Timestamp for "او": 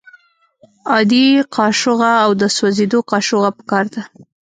2.23-2.31